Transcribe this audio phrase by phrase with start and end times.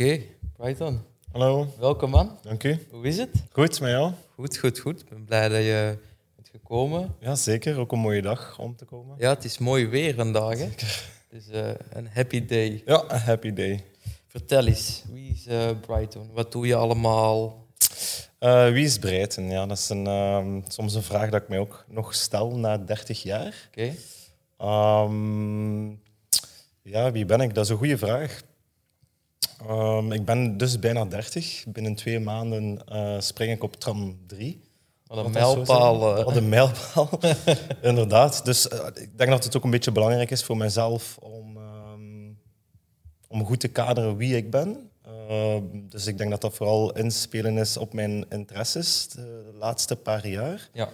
[0.00, 0.20] Oké,
[0.56, 1.00] Brighton.
[1.32, 2.38] Hallo, Welkom man.
[2.42, 2.86] dank u.
[2.90, 3.28] Hoe is het?
[3.52, 4.12] Goed, met jou?
[4.34, 5.00] Goed, goed, goed.
[5.00, 5.98] Ik ben blij dat je
[6.36, 7.14] bent gekomen.
[7.18, 7.78] Ja, zeker.
[7.78, 9.16] Ook een mooie dag om te komen.
[9.18, 10.58] Ja, het is mooi weer vandaag.
[10.58, 10.64] Hè?
[10.64, 10.84] Het
[11.30, 12.82] is eh, een happy day.
[12.86, 13.84] Ja, een happy day.
[14.26, 16.30] Vertel eens, wie is eh, Brighton?
[16.32, 17.66] Wat doe je allemaal?
[18.38, 19.50] Eh, wie is Breiten?
[19.50, 22.78] Ja, dat is een, ehm, soms een vraag dat ik mij ook nog stel na
[22.78, 23.68] 30 jaar.
[23.68, 23.94] Oké,
[24.58, 25.88] Ehm,
[26.82, 27.54] ja, wie ben ik?
[27.54, 28.42] Dat is een goede vraag.
[29.66, 31.64] Ehm, ik ben dus bijna 30.
[31.68, 34.60] Binnen twee maanden eh, spring ik op tram 3.
[35.06, 36.16] wat een Wat zo mijlpaal.
[36.18, 36.24] eh.
[36.24, 37.08] Wat een mijlpaal,
[37.82, 38.44] inderdaad.
[38.44, 42.28] Dus eh, ik denk dat het ook een beetje belangrijk is voor mezelf om, ehm,
[43.28, 44.90] om goed te kaderen wie ik ben.
[45.04, 50.26] Ehm, dus ik denk dat dat vooral inspelen is op mijn interesses de laatste paar
[50.26, 50.68] jaar.
[50.72, 50.88] Ja,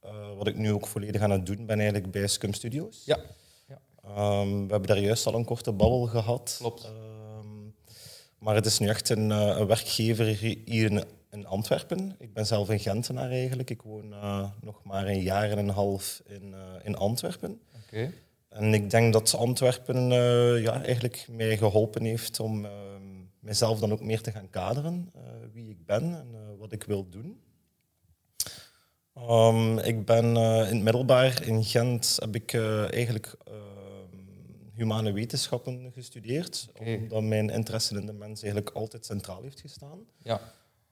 [0.00, 3.02] Eh, wat ik nu ook volledig aan het doen ben eigenlijk bij Scum Studios.
[3.04, 3.18] ja.
[4.14, 6.54] We hebben daar juist al een korte babbel gehad.
[6.58, 6.92] Klopt.
[8.42, 10.24] Ehm, maar het is nu echt een, eh, een werkgever
[10.64, 12.16] hier in, in Antwerpen.
[12.18, 13.70] Ik ben zelf een Gentenaar eigenlijk.
[13.70, 17.60] Ik woon eh, nog maar een jaar en een half in, eh, in Antwerpen.
[17.84, 18.12] oké.
[18.48, 20.08] En ik denk dat Antwerpen
[20.60, 23.02] ja, eigenlijk mij geholpen heeft om ehm,
[23.40, 25.12] mezelf dan ook meer te gaan kaderen.
[25.52, 27.40] wie ik ben en wat ik wil doen.
[29.14, 32.54] Ehm, ik ben in het middelbaar in Gent heb ik
[32.90, 33.71] eigenlijk ehm,
[34.74, 36.68] humane wetenschappen gestudeerd.
[36.78, 39.98] Omdat mijn interesse in de mens eigenlijk altijd centraal heeft gestaan.
[40.18, 40.40] Ja,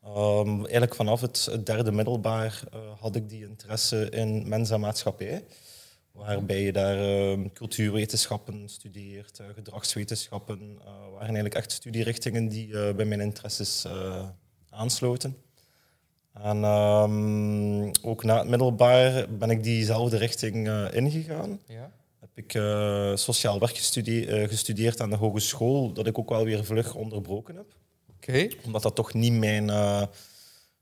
[0.04, 5.44] Ehm, eigenlijk vanaf het, derde middelbaar eh, had ik die interesse in mens en maatschappij.
[6.12, 10.78] Waarbij je daar ehm, cultuurwetenschappen studeert, eh, gedragswetenschappen.
[10.80, 13.86] eh waren eigenlijk echt studierichtingen die bij mijn interesses
[14.70, 15.36] aansloten.
[16.32, 21.60] En ehm, ook na het middelbaar ben ik diezelfde richting ingegaan.
[21.66, 21.90] ja.
[22.40, 26.94] Ik eh, sociaal werk eh, gestudeerd aan de hogeschool, dat ik ook wel weer vlug
[26.94, 27.66] onderbroken heb
[28.16, 30.02] Oké, omdat dat toch niet mijn, eh,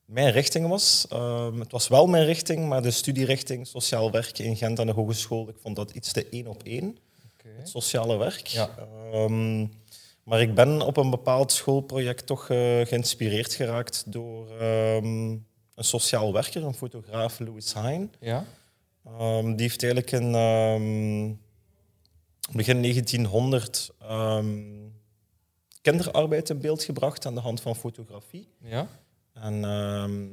[0.04, 1.06] mijn richting was.
[1.08, 4.92] Ehm, het was wel mijn richting, maar de studierichting sociaal werk in Gent aan de
[4.92, 6.98] hogeschool, ik vond dat iets te één op één,
[7.34, 7.48] oké.
[7.58, 8.46] het sociale werk.
[8.46, 8.70] Ja.
[9.12, 9.66] Ehm,
[10.24, 15.30] maar ik ben op een bepaald schoolproject toch geïnspireerd geraakt door ehm,
[15.74, 18.12] een sociaal werker, een fotograaf, Louis Hein.
[18.20, 18.44] Ja,
[19.42, 21.30] die heeft eigenlijk ehm,
[22.52, 24.46] begin 1900 ehm,
[25.82, 28.48] kinderarbeid in beeld gebracht aan de hand van fotografie.
[28.62, 28.88] ja.
[29.32, 30.26] En ehm,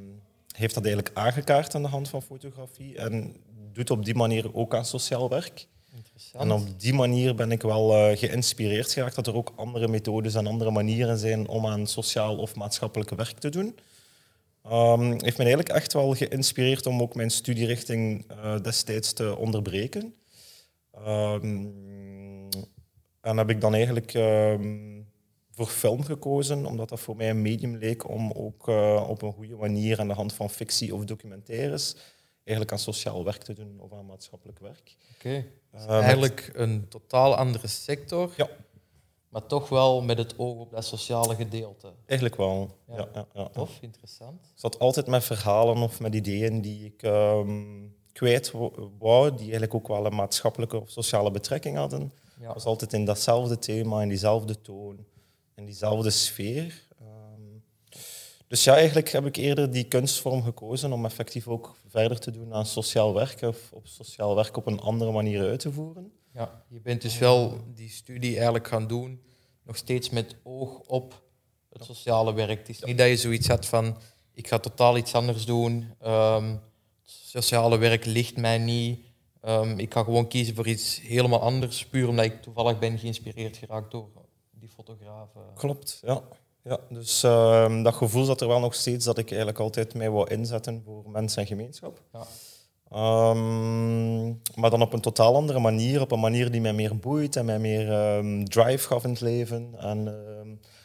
[0.55, 2.97] heeft dat eigenlijk aangekaart aan de hand van fotografie.
[2.97, 3.35] En
[3.73, 5.67] doet op die manier ook aan sociaal werk.
[6.33, 10.33] En op die manier ben ik wel eh, geïnspireerd geraakt dat er ook andere methodes
[10.35, 13.75] en andere manieren zijn om aan sociaal of maatschappelijk werk te doen.
[14.63, 20.15] Ehm heeft me eigenlijk echt wel geïnspireerd om ook mijn studierichting eh, destijds te onderbreken.
[20.91, 21.67] Ehm,
[23.25, 25.01] en heb ik dan eigenlijk ehm,
[25.51, 29.33] voor film gekozen, omdat dat voor mij een medium leek om ook eh, op een
[29.33, 31.95] goede manier aan de hand van fictie of documentaires
[32.43, 34.95] eigenlijk aan sociaal werk te doen of aan maatschappelijk werk.
[35.15, 35.45] Oké.
[35.71, 38.47] Dus Eh, met- Eigenlijk een totaal andere sector, Ja,
[39.29, 41.91] maar toch wel met het oog op dat sociale gedeelte.
[42.05, 42.69] eigenlijk wel.
[42.87, 42.95] Ja.
[42.95, 43.07] Ja.
[43.13, 44.41] Ja, ja, Tof, interessant.
[44.41, 47.63] Ik zat altijd met verhalen of met ideeën die ik ehm,
[48.11, 52.11] kwijt wo- wou, die eigenlijk ook wel een maatschappelijke of sociale betrekking hadden.
[52.39, 52.45] Ja.
[52.45, 55.05] Het was altijd in datzelfde thema, in diezelfde toon,
[55.55, 56.87] in diezelfde sfeer.
[56.99, 57.99] Ehm,
[58.47, 62.53] dus ja, eigenlijk heb ik eerder die kunstvorm gekozen om effectief ook verder te doen
[62.53, 66.11] aan sociaal werk of op sociaal werk op een andere manier uit te voeren.
[66.33, 69.21] Ja, je bent dus wel die studie eigenlijk gaan doen,
[69.63, 71.23] nog steeds met oog op
[71.69, 72.59] het sociale werk.
[72.59, 73.97] Het is niet dat je zoiets had van,
[74.33, 79.04] ik ga totaal iets anders doen, ehm, het sociale werk ligt mij niet,
[79.45, 83.57] Ehm, ik ga gewoon kiezen voor iets helemaal anders, puur omdat ik toevallig ben geïnspireerd
[83.57, 84.07] geraakt door
[84.51, 85.41] die fotografen.
[85.55, 86.21] Klopt, ja.
[86.63, 90.09] ja dus ehm, dat gevoel zat er wel nog steeds dat ik eigenlijk altijd mij
[90.09, 92.01] wou inzetten voor mens en gemeenschap.
[92.13, 92.25] Ja.
[92.89, 97.35] Ehm, maar dan op een totaal andere manier, op een manier die mij meer boeit
[97.35, 97.87] en mij meer
[98.43, 99.73] drive gaf in het leven.
[99.77, 100.05] En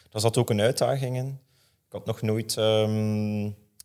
[0.09, 1.39] daar zat ook een uitdaging in.
[1.87, 2.55] Ik had nog nooit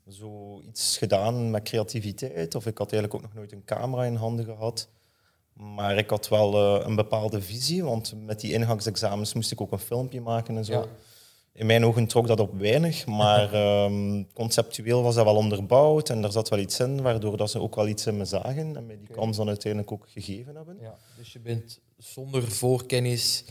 [0.07, 4.45] zoiets gedaan met creativiteit, of ik had eigenlijk ook nog nooit een camera in handen
[4.45, 4.89] gehad.
[5.53, 9.73] Maar ik had wel eh, een bepaalde visie, want met die ingangsexamens moest ik ook
[9.73, 10.73] een filmpje maken en zo.
[10.73, 10.87] Ja.
[11.53, 16.25] In mijn ogen trok dat op weinig, maar ehm, conceptueel was dat wel onderbouwd en
[16.25, 18.87] er zat wel iets in, waardoor dat ze ook wel iets in me zagen en
[18.87, 20.79] mij die kans dan uiteindelijk ook gegeven hebben.
[20.81, 23.45] Ja, dus je bent zonder voorkennis,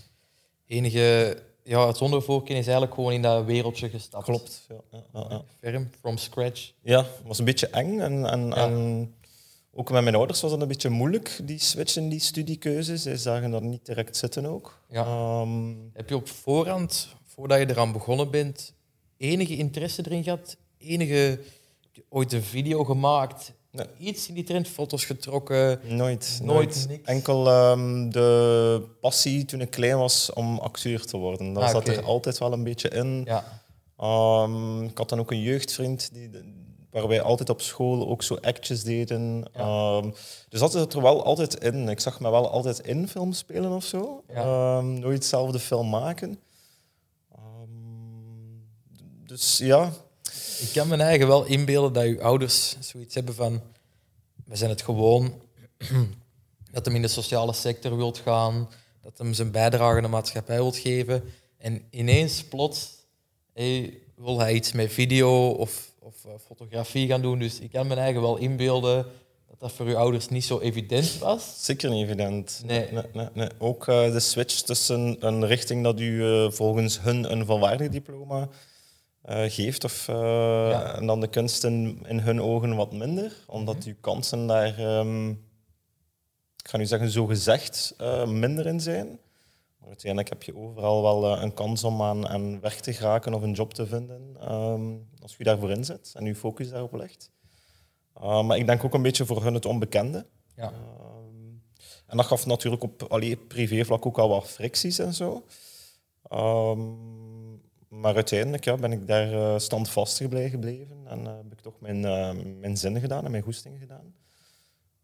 [0.67, 1.37] enige,
[1.67, 4.23] ja, zonder voorkennis eigenlijk gewoon in dat wereldje gestapt.
[4.23, 4.65] Klopt.
[4.69, 5.41] Ja, ja, ja.
[5.59, 6.71] Ferm, from scratch.
[6.81, 7.99] Ja, het was een beetje eng.
[7.99, 9.15] En, en,
[9.73, 13.01] ook met mijn ouders was dat een beetje moeilijk, die switch in die studiekeuzes.
[13.01, 14.81] Zij zagen dat niet direct zitten ook.
[14.89, 18.73] Ehm, Heb je op voorhand voordat je eraan begonnen bent,
[19.17, 20.57] enige interesse erin gehad?
[20.77, 21.39] Enige,
[21.81, 23.53] heb je ooit een video gemaakt?
[23.75, 23.87] Nee.
[23.97, 25.79] Iets in die trend, foto's getrokken?
[25.83, 26.39] Nooit.
[26.43, 27.07] Nooit, niks.
[27.09, 31.53] Enkel ehm, de passie toen ik klein was om acteur te worden.
[31.53, 33.21] Dat Ah, zat er altijd wel een beetje in.
[33.25, 33.61] Ja.
[33.97, 36.29] Ehm, ik had dan ook een jeugdvriend die,
[36.91, 39.45] waar wij altijd op school ook zo actjes deden.
[39.53, 39.59] Ja.
[39.59, 40.09] Ehm,
[40.49, 41.89] dus dat zat er wel altijd in.
[41.89, 44.23] Ik zag me wel altijd in film spelen of zo.
[44.33, 44.81] Ja.
[44.81, 46.39] Nooit zelf de film maken.
[49.25, 49.91] Dus ja,
[50.59, 53.61] Ik kan me eigen wel inbeelden dat je ouders zoiets hebben van...
[54.45, 55.33] We zijn het gewoon
[56.71, 58.69] dat hem in de sociale sector wilt gaan,
[59.01, 61.23] dat hem zijn bijdrage aan de maatschappij wilt geven.
[61.57, 62.89] En ineens, plots,
[63.53, 67.39] hey, wil hij iets met video of, of eh, fotografie gaan doen.
[67.39, 69.05] Dus ik kan me eigen wel inbeelden
[69.49, 71.65] dat dat voor uw ouders niet zo evident was.
[71.65, 72.61] zeker niet evident.
[72.65, 72.91] Nee.
[72.91, 73.49] Nee, nee, nee.
[73.57, 78.49] Ook eh, de switch tussen een richting dat u eh, volgens hun een volwaardig diploma
[79.25, 80.15] eh, geeft, of, eh,
[80.69, 80.95] Ja.
[80.95, 83.87] en dan de kunst in, in hun ogen wat minder, omdat Mhm.
[83.87, 85.29] uw kansen daar, ehm,
[86.57, 89.07] ik ga nu zeggen, zo gezegd uh, minder in zijn.
[89.77, 93.33] Maar uiteindelijk heb je overal wel eh, een kans om aan, aan werk te geraken
[93.33, 97.31] of een job te vinden, ehm, als je daarvoor inzet en je focus daarop legt.
[98.21, 100.25] Maar ik denk ook een beetje voor hun het onbekende.
[100.55, 100.63] Ja.
[100.71, 101.53] Ehm,
[102.07, 105.43] en dat gaf natuurlijk op allee, privévlak ook al wat fricties en zo.
[107.99, 111.79] Maar uiteindelijk ja, ben ik daar eh, standvastig bij gebleven en eh, heb ik toch
[111.79, 114.13] mijn, eh, mijn zin gedaan en mijn goesting gedaan.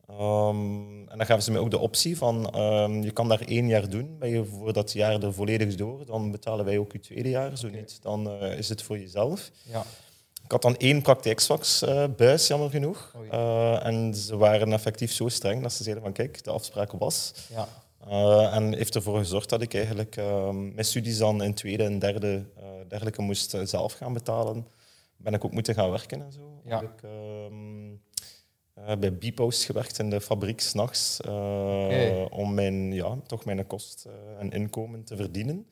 [0.08, 3.68] Ehm, en dan gaven ze mij ook de optie van ehm, je kan daar één
[3.68, 7.00] jaar doen, ben je voor dat jaar er volledig door, dan betalen wij ook je
[7.00, 7.58] tweede jaar.
[7.58, 9.52] Zo niet, dan is het voor jezelf.
[9.64, 9.84] Ja.
[10.44, 13.16] Ik had dan één praktijksvaksbuis, jammer genoeg.
[13.82, 17.34] En ze waren effectief zo streng dat ze zeiden van kijk, de afspraak was.
[17.50, 17.68] Ja.
[18.08, 20.16] Eh, en heeft ervoor gezorgd dat ik eigenlijk
[20.52, 22.46] mijn studies dan in tweede en derde
[22.82, 24.68] eh, dergelijke moest eh, zelf gaan betalen.
[25.18, 26.62] Ben ik ook moeten gaan werken en zo.
[26.66, 26.80] Ja.
[26.80, 27.92] Heb ik ehm,
[28.74, 31.20] eh, bij Bipost gewerkt in de fabriek s'nachts.
[31.22, 32.28] Oké.
[32.30, 34.08] Om mijn, ja, toch mijn kost
[34.40, 35.68] en inkomen te verdienen.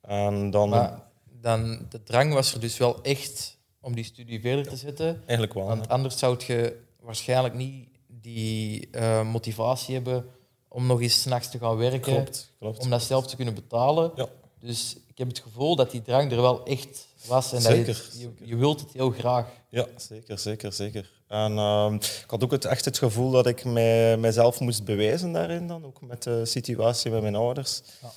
[0.00, 1.02] En dan Maar
[1.40, 5.16] dan, de drang was er dus wel echt om die studie verder te zetten.
[5.16, 5.66] eigenlijk wel.
[5.66, 8.88] Want anders zou je waarschijnlijk niet die
[9.24, 10.24] motivatie hebben
[10.72, 12.78] om nog eens s'nachts te gaan werken, Klopt, klopt.
[12.78, 14.12] om dat zelf te kunnen betalen.
[14.14, 14.28] Ja.
[14.60, 17.96] Dus ik heb het gevoel dat die drang er wel echt was en Zeker, dat
[17.96, 19.46] je, het- je, je wilt het heel graag.
[19.70, 21.10] Ja, zeker, zeker, zeker.
[21.28, 25.32] En ehm, ik had ook het, echt het gevoel dat ik mij, mijzelf moest bewijzen
[25.32, 27.82] daarin dan, ook met de situatie met mijn ouders.
[28.02, 28.12] Ja.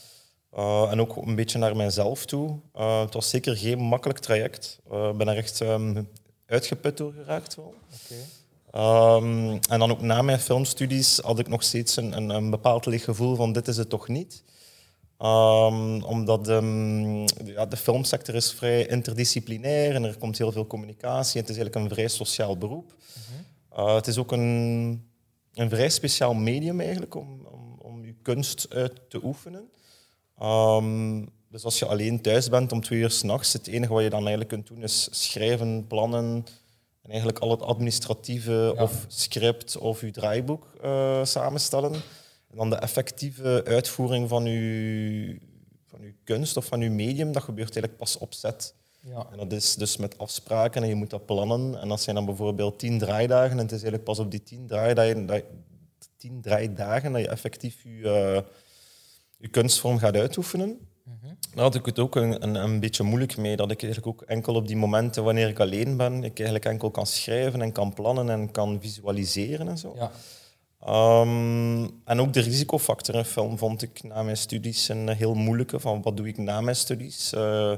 [0.51, 2.59] Eh, en ook een beetje naar mijzelf toe.
[2.73, 4.79] Eh, het was zeker geen makkelijk traject.
[4.91, 6.03] Eh, Ik ben er echt ehm,
[6.45, 7.73] uitgeput door geraakt wel.
[8.74, 12.86] Ehm, en dan ook na mijn filmstudies had ik nog steeds een, een, een bepaald
[12.86, 14.44] licht gevoel van dit is het toch niet.
[15.18, 21.42] Ehm, omdat ehm, ja, de filmsector is vrij interdisciplinair en er komt heel veel communicatie.
[21.42, 22.96] Het is eigenlijk een vrij sociaal beroep.
[23.78, 25.10] Uh, het is ook een,
[25.54, 29.70] een vrij speciaal medium eigenlijk om, om, om je kunst uit te oefenen.
[31.50, 34.20] Dus als je alleen thuis bent om twee uur s'nachts, het enige wat je dan
[34.20, 36.46] eigenlijk kunt doen is schrijven, plannen
[37.03, 38.83] en eigenlijk al het administratieve Ja.
[38.83, 41.94] of script of je draaiboek eh, samenstellen.
[42.50, 45.38] En dan de effectieve uitvoering van je,
[45.88, 48.74] van uw kunst of van uw medium, dat gebeurt eigenlijk pas op set.
[49.00, 49.27] Ja.
[49.31, 51.79] En dat is dus met afspraken en je moet dat plannen.
[51.81, 53.51] En dat zijn dan bijvoorbeeld tien draaidagen.
[53.51, 55.45] En het is eigenlijk pas op die tien draaidagen dat je,
[56.17, 58.41] tien draaidagen dat je effectief je, eh,
[59.38, 60.79] je kunstvorm gaat uitoefenen.
[61.55, 63.55] Daar had ik het ook een, een, een beetje moeilijk mee.
[63.55, 66.91] Dat ik eigenlijk ook enkel op die momenten wanneer ik alleen ben, ik eigenlijk enkel
[66.91, 69.95] kan schrijven en kan plannen en kan visualiseren en zo.
[69.95, 70.12] Ja.
[70.79, 75.79] Ehm, en ook de risicofactor in film vond ik na mijn studies een heel moeilijke.
[75.79, 77.33] Van wat doe ik na mijn studies?
[77.33, 77.72] Eh,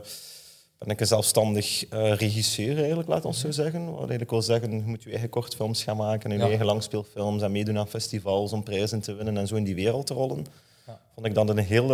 [0.78, 3.86] ben ik een zelfstandig eh, regisseur eigenlijk, laat ons zo zeggen.
[3.86, 6.48] Wat eigenlijk wil zeggen, je moet je eigen kortfilms gaan maken en je Ja.
[6.50, 10.08] eigen langspeelfilms en meedoen aan festivals om prijzen te winnen en zo in die wereld
[10.08, 10.46] te rollen.
[10.88, 11.02] Ja.
[11.14, 11.94] Vond ik dat een hele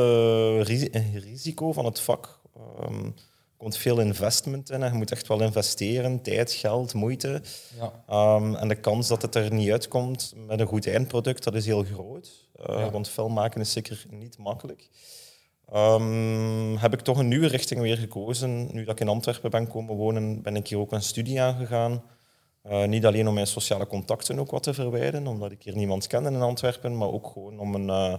[0.92, 2.40] een risico van het vak.
[2.56, 7.42] Ehm, er komt veel investment in en je moet echt wel investeren, tijd, geld, moeite.
[7.80, 8.04] Ja.
[8.08, 11.66] Ehm, en de kans dat het er niet uitkomt met een goed eindproduct, dat is
[11.66, 12.48] heel groot.
[12.56, 12.92] Eh, Ja.
[12.92, 14.90] Want film maken is zeker niet makkelijk.
[15.72, 18.70] Ehm, heb ik toch een nieuwe richting weer gekozen.
[18.74, 22.04] Nu dat ik in Antwerpen ben komen wonen, ben ik hier ook een studie aangegaan.
[22.62, 26.08] Eh, niet alleen om mijn sociale contacten ook wat te verwijden, omdat ik hier niemand
[26.08, 28.14] ken in Antwerpen, maar ook gewoon om een, eh,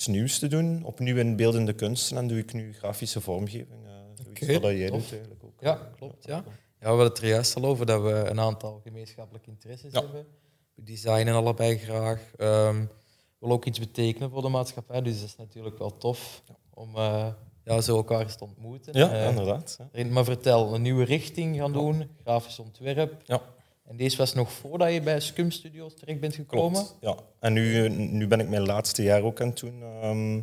[0.00, 0.84] iets nieuws te doen.
[0.84, 3.84] Opnieuw in beeldende kunsten en doe ik nu grafische vormgeving.
[3.86, 5.00] eh Oké, wat dat jij tof.
[5.02, 5.52] doet eigenlijk ook.
[5.60, 6.26] Ja, klopt.
[6.26, 6.34] Ja.
[6.36, 6.42] Ja,
[6.78, 10.00] we hadden het er juist al over dat we een aantal gemeenschappelijke interesses Ja.
[10.00, 10.26] hebben.
[10.74, 12.20] We designen allebei graag.
[12.36, 16.42] Ehm we willen ook iets betekenen voor de maatschappij, dus dat is natuurlijk wel tof
[16.74, 17.28] om, eh,
[17.64, 18.98] ja, zo elkaar eens te ontmoeten.
[18.98, 19.78] Ja, Eh, inderdaad.
[19.92, 20.04] ja.
[20.04, 23.22] maar vertel, een nieuwe richting gaan doen, grafisch ontwerp.
[23.24, 23.42] Ja.
[23.90, 26.72] En deze was nog voordat je bij Scum Studios terecht bent gekomen?
[26.72, 26.96] Klopt.
[27.00, 27.16] Ja.
[27.38, 30.34] En nu, nu ben ik mijn laatste jaar ook aan het doen ehm,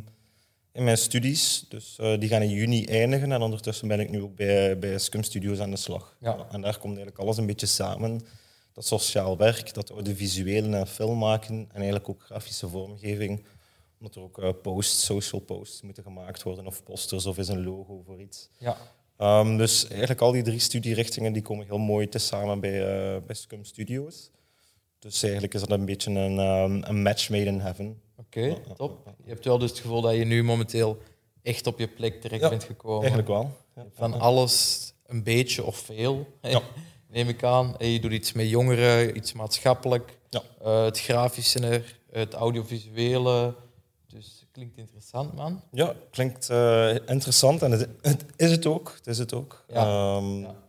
[0.72, 1.64] in mijn studies.
[1.68, 3.32] Dus eh, die gaan in juni eindigen.
[3.32, 6.16] En ondertussen ben ik nu ook bij, bij Scum Studios aan de slag.
[6.20, 6.46] Ja.
[6.50, 8.20] En daar komt eigenlijk alles een beetje samen.
[8.72, 13.44] Dat sociaal werk, dat audiovisuele en film maken en eigenlijk ook grafische vormgeving.
[13.98, 17.64] Omdat er ook eh, posts, social posts moeten gemaakt worden of posters of is een
[17.64, 18.48] logo voor iets.
[18.58, 18.76] Ja.
[19.18, 22.80] Ehm, dus eigenlijk al die drie studierichtingen die komen heel mooi te samen bij,
[23.14, 24.30] eh, bij Scum Studios.
[24.98, 28.00] Dus eigenlijk is dat een beetje een, ehm, een match made in heaven.
[28.16, 29.12] Oké, top.
[29.24, 30.98] Je hebt wel dus het gevoel dat je nu momenteel
[31.42, 32.98] echt op je plek terecht Ja, bent gekomen.
[32.98, 33.50] Eigenlijk wel.
[33.76, 33.86] Ja.
[33.92, 36.60] Van alles een beetje of veel, Ja.
[37.08, 37.78] neem ik aan.
[37.78, 40.42] En je doet iets met jongeren, iets maatschappelijk, Ja.
[40.62, 43.54] eh, het grafische, het audiovisuele.
[44.12, 45.62] Dus klinkt interessant, man.
[45.70, 48.92] Ja, klinkt eh, interessant en het, het is het ook.
[48.96, 49.64] Het is het ook.
[49.68, 50.16] Ja.
[50.16, 50.66] Ehm, Ja.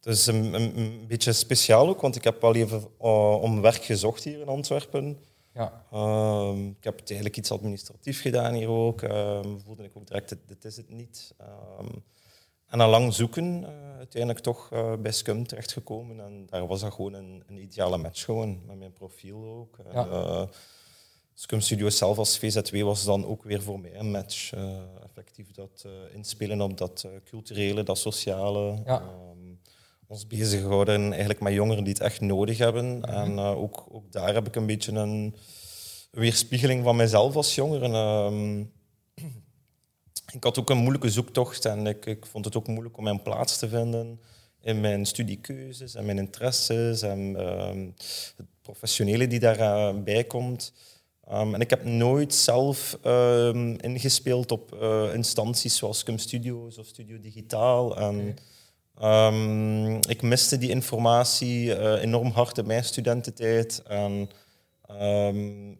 [0.00, 3.84] Het is een, een, beetje speciaal ook, want ik heb wel even eh, om werk
[3.84, 5.18] gezocht hier in Antwerpen.
[5.54, 9.02] Ja, Ehm, ik heb eigenlijk iets administratief gedaan hier ook.
[9.02, 11.34] Ehm voelde ik ook direct, dit, is het niet.
[11.38, 11.88] Ehm,
[12.66, 14.68] en na lang zoeken, eh, uiteindelijk toch
[15.00, 16.20] bij Scum terechtgekomen.
[16.20, 19.78] En daar was dat gewoon een, een ideale match gewoon, met mijn profiel ook.
[19.92, 20.48] Ja.
[21.40, 24.52] Scum Studios zelf als VZW was dan ook weer voor mij een match.
[24.52, 28.82] Eh, effectief dat eh, inspelen op dat eh, culturele, dat sociale.
[28.84, 29.00] Ja.
[29.00, 29.54] Ehm,
[30.06, 33.02] ons bezighouden eigenlijk met jongeren die het echt nodig hebben.
[33.02, 35.34] En eh, ook, ook daar heb ik een beetje een
[36.10, 37.94] weerspiegeling van mezelf als jongeren.
[37.94, 38.60] Ehm,
[40.36, 43.22] ik had ook een moeilijke zoektocht en ik, ik vond het ook moeilijk om mijn
[43.22, 44.20] plaats te vinden
[44.60, 47.90] in mijn studiekeuzes en mijn interesses en ehm,
[48.36, 50.72] het professionele die daarbij komt.
[51.28, 56.86] Ehm, en ik heb nooit zelf ehm, ingespeeld op eh, instanties zoals Cum Studios of
[56.86, 57.96] Studio Digitaal.
[57.96, 58.36] En,
[58.98, 63.82] ehm, ik miste die informatie eh, enorm hard in mijn studententijd.
[63.86, 64.30] En,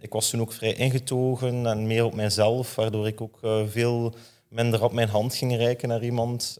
[0.00, 4.14] ik was toen ook vrij ingetogen en meer op mijzelf, waardoor ik ook eh, veel
[4.49, 6.59] minder op mijn hand ging reiken naar iemand.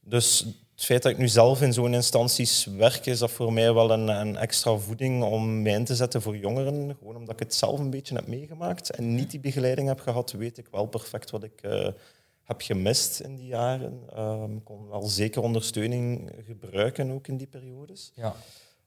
[0.00, 3.72] Dus het feit dat ik nu zelf in zo'n instanties werk, is dat voor mij
[3.74, 6.96] wel een, een extra voeding om mij in te zetten voor jongeren.
[6.98, 10.32] Gewoon omdat ik het zelf een beetje heb meegemaakt en niet die begeleiding heb gehad,
[10.32, 11.88] weet ik wel perfect wat ik eh,
[12.44, 14.00] heb gemist in die jaren.
[14.14, 18.12] Ehm, Ik kon wel zeker ondersteuning gebruiken ook in die periodes.
[18.14, 18.34] ja.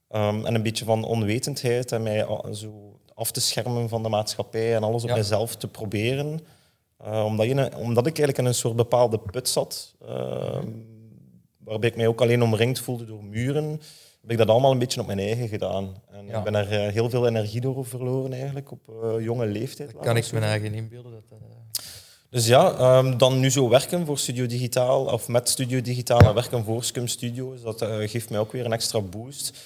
[0.10, 4.76] Ehm, en een beetje van onwetendheid en mij zo af te schermen van de maatschappij
[4.76, 5.16] en alles op Ja.
[5.16, 6.40] mezelf te proberen.
[6.98, 10.68] Eh, omdat, je, omdat ik eigenlijk in een soort bepaalde put zat, ehm,
[11.70, 13.82] waarbij ik mij ook alleen omringd voelde door muren,
[14.22, 15.96] heb ik dat allemaal een beetje op mijn eigen gedaan.
[16.12, 16.38] En Ja.
[16.38, 19.94] ik ben er eh, heel veel energie door verloren eigenlijk, op eh, jonge leeftijd.
[19.94, 21.12] Dat kan ik me eigen inbeelden.
[21.12, 21.38] Dat, eh,
[22.30, 26.34] Dus ja, ehm, dan nu zo werken voor Studio Digitaal, of met Studio Digitaal en
[26.34, 29.58] werken voor Scum Studios, dat geeft mij ook weer een extra boost.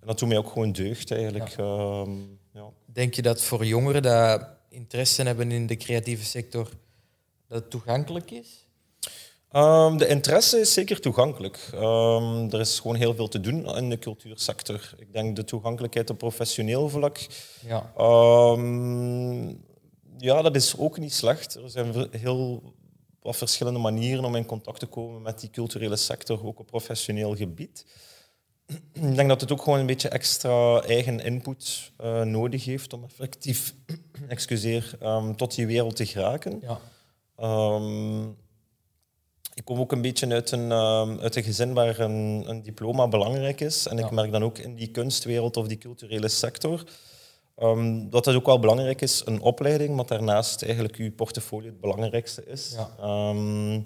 [0.00, 1.54] En dat doet mij ook gewoon deugd eigenlijk.
[1.58, 2.10] Ehm,
[2.52, 2.64] ja.
[2.84, 4.46] Denk je dat voor jongeren die
[4.78, 6.68] interesse hebben in de creatieve sector,
[7.48, 8.65] dat het toegankelijk is?
[9.56, 11.68] Ehm, de interesse is zeker toegankelijk.
[11.74, 14.94] Ehm, er is gewoon heel veel te doen in de cultuursector.
[14.98, 17.26] Ik denk de toegankelijkheid op professioneel vlak.
[17.66, 17.92] Ja.
[17.96, 19.48] Ehm,
[20.18, 21.54] ja, dat is ook niet slecht.
[21.54, 22.62] Er zijn heel
[23.22, 27.36] wat verschillende manieren om in contact te komen met die culturele sector, ook op professioneel
[27.36, 27.86] gebied.
[28.92, 33.04] Ik denk dat het ook gewoon een beetje extra eigen input eh, nodig heeft om
[33.04, 33.74] effectief
[34.28, 34.98] excuseer,
[35.36, 36.62] tot die wereld te geraken.
[36.62, 36.78] Ja.
[39.56, 43.08] Ik kom ook een beetje uit een, ehm, uit een gezin waar een, een diploma
[43.08, 43.86] belangrijk is.
[43.88, 46.84] En ik merk dan ook in die kunstwereld of die culturele sector
[47.56, 51.80] ehm, dat het ook wel belangrijk is, een opleiding, maar daarnaast eigenlijk uw portfolio het
[51.80, 52.74] belangrijkste is.
[52.76, 52.90] Ja.
[53.00, 53.80] Ehm,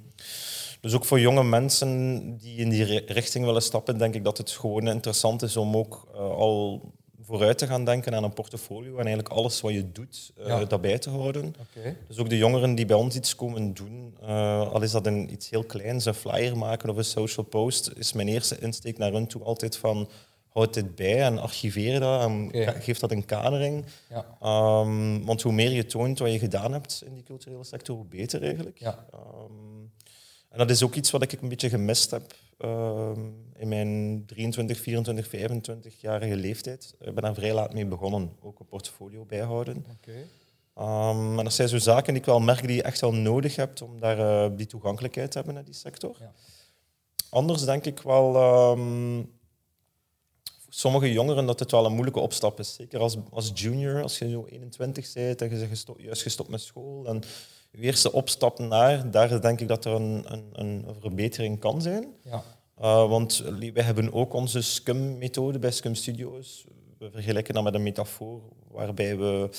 [0.81, 4.39] dus ook voor jonge mensen die in die ri- richting willen stappen, denk ik dat
[4.39, 6.81] het gewoon interessant is om ook eh, al
[7.31, 10.65] vooruit te gaan denken aan een portfolio en eigenlijk alles wat je doet, eh, Ja.
[10.65, 11.55] daarbij te houden.
[12.09, 15.33] Dus ook de jongeren die bij ons iets komen doen, eh, al is dat een,
[15.33, 19.13] iets heel kleins, een flyer maken of een social post, is mijn eerste insteek naar
[19.13, 20.09] hun toe altijd van
[20.49, 22.51] houd dit bij en archiveer dat en
[22.83, 23.85] geef dat in kadering.
[24.09, 24.37] Ja.
[24.41, 28.05] Ehm, want hoe meer je toont wat je gedaan hebt in die culturele sector, hoe
[28.05, 28.79] beter eigenlijk.
[28.79, 29.05] Ja.
[29.13, 29.81] Ehm,
[30.51, 32.35] en dat is ook iets wat ik een beetje gemist heb
[33.57, 36.95] in mijn 23, 24, 25-jarige leeftijd.
[37.01, 39.85] Ik ben daar vrij laat mee begonnen, ook een portfolio bijhouden.
[39.91, 40.27] Oké.
[40.79, 43.57] Um, en dat zijn zo zaken die ik wel merk die je echt wel nodig
[43.57, 46.17] hebt om daar eh, die toegankelijkheid te hebben naar die sector.
[46.21, 46.33] Ja.
[47.31, 49.23] Anders denk ik wel ehm,
[50.59, 52.75] voor sommige jongeren dat het wel een moeilijke opstap is.
[52.75, 56.49] Zeker als, als junior, als je zo 21 bent en je bent gesto- juist gestopt
[56.49, 57.23] met school en
[57.73, 62.15] uw eerste opstap naar, daar denk ik dat er een, een, een verbetering kan zijn.
[62.25, 62.43] Ja.
[62.81, 66.65] Uh, want wij hebben ook onze SCUM-methode bij SCUM Studios.
[66.99, 69.51] We vergelijken dat met een metafoor waarbij we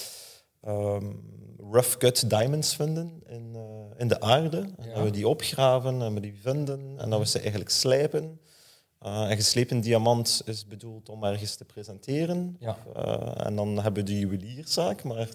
[0.67, 1.23] um,
[1.71, 3.61] rough cut diamonds vinden in, uh,
[3.97, 4.57] in de aarde.
[4.57, 8.39] En dat we die opgraven en we die vinden en dat we ze eigenlijk slijpen.
[9.05, 12.57] Uh, een geslepen diamant is bedoeld om ergens te presenteren.
[12.59, 12.77] Ja.
[13.35, 15.29] En dan hebben we de juwelierzaak, maar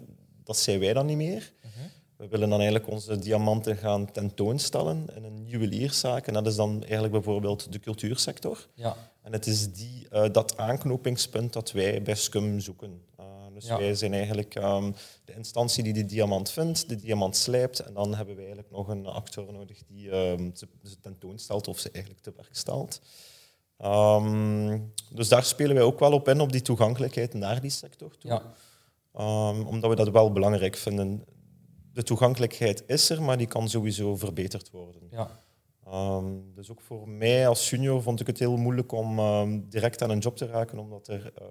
[0.44, 1.52] dat zijn wij dan niet meer.
[1.62, 1.88] Mhm.
[2.16, 6.26] We willen dan eigenlijk onze diamanten gaan tentoonstellen in een juwelierzaak.
[6.26, 8.66] En dat is dan eigenlijk bijvoorbeeld de cultuursector.
[8.74, 8.96] Ja.
[9.22, 13.04] En het is die, uh, dat aanknopingspunt dat wij bij SCUM zoeken.
[13.52, 13.78] dus Ja.
[13.78, 14.92] wij zijn eigenlijk ehm,
[15.24, 17.78] de instantie die de diamant vindt, de diamant slijpt.
[17.78, 21.78] En dan hebben wij eigenlijk nog een acteur nodig die ehm, ze, ze tentoonstelt of
[21.78, 23.00] ze eigenlijk te werk stelt.
[23.78, 24.78] Ehm,
[25.10, 28.30] dus daar spelen wij ook wel op in, op die toegankelijkheid naar die sector toe.
[28.30, 28.42] Ja.
[29.64, 31.24] Omdat we dat wel belangrijk vinden.
[31.96, 35.02] De toegankelijkheid is er, maar die kan sowieso verbeterd worden.
[35.10, 35.40] Ja.
[35.86, 36.24] Ehm,
[36.54, 40.10] dus ook voor mij als junior vond ik het heel moeilijk om ehm, direct aan
[40.10, 41.46] een job te raken, omdat er eh,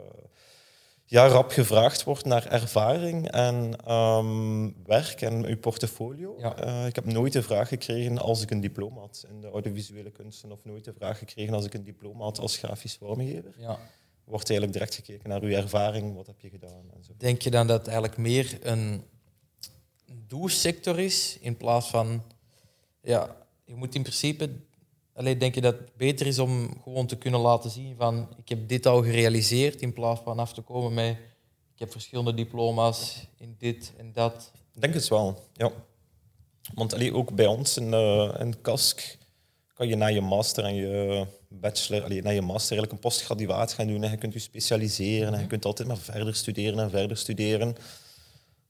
[1.06, 6.36] ja, rap gevraagd wordt naar ervaring en ehm, werk en uw portfolio.
[6.38, 6.56] Ja.
[6.56, 10.12] Eh, ik heb nooit de vraag gekregen als ik een diploma had in de audiovisuele
[10.12, 13.54] kunsten, of nooit de vraag gekregen als ik een diploma had als grafisch vormgever.
[13.58, 13.80] ja.
[14.24, 17.12] Wordt eigenlijk direct gekeken naar uw ervaring, wat heb je gedaan en zo.
[17.18, 19.04] Denk je dan dat eigenlijk meer een
[20.28, 22.24] doelsector is in plaats van,
[23.02, 24.50] ja, je moet in principe,
[25.14, 28.50] alleen denk je dat het beter is om gewoon te kunnen laten zien van, ik
[28.50, 31.18] heb dit al gerealiseerd in plaats van af te komen met,
[31.74, 34.52] ik heb verschillende diploma's in dit en dat.
[34.74, 35.72] Ik denk het wel, ja.
[36.74, 39.18] Want allee, ook bij ons in, eh in KASK
[39.74, 43.74] kan je na je master en je bachelor, allee, na je master eigenlijk een postgraduaat
[43.74, 46.90] gaan doen en je kunt je specialiseren en je kunt altijd maar verder studeren en
[46.90, 47.76] verder studeren.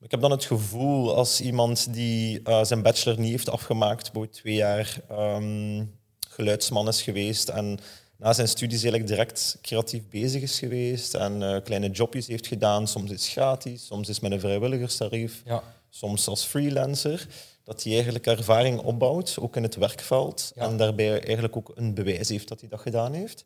[0.01, 4.33] Ik heb dan het gevoel als iemand die eh, zijn bachelor niet heeft afgemaakt, bijvoorbeeld
[4.33, 5.83] twee jaar ehm,
[6.29, 7.79] geluidsman is geweest en
[8.17, 12.87] na zijn studies eigenlijk direct creatief bezig is geweest en eh, kleine jobjes heeft gedaan,
[12.87, 17.27] soms is gratis, soms is met een vrijwilligerstarief Ja, soms als freelancer,
[17.63, 20.51] dat hij eigenlijk ervaring opbouwt, ook in het werkveld.
[20.55, 20.61] Ja.
[20.61, 23.45] En daarbij eigenlijk ook een bewijs heeft dat hij dat gedaan heeft.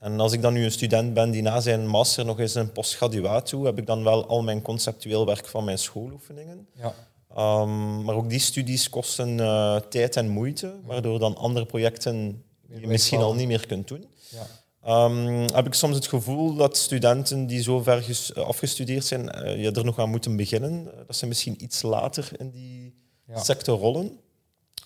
[0.00, 2.72] En als ik dan nu een student ben die na zijn master nog eens een
[2.72, 6.68] postgraduaat doet, heb ik dan wel al mijn conceptueel werk van mijn schooloefeningen.
[6.74, 6.94] ja,
[7.38, 12.86] Um, maar ook die studies kosten eh, tijd en moeite, waardoor dan andere projecten je
[12.86, 14.04] misschien al niet meer kunt doen.
[14.28, 14.46] ja,
[14.86, 19.62] Um, heb ik soms het gevoel dat studenten die zo ver eh, afgestudeerd zijn, eh,
[19.62, 20.84] ja, er nog aan moeten beginnen.
[21.06, 22.94] Dat ze misschien iets later in die
[23.26, 23.42] ja.
[23.42, 24.18] sector rollen.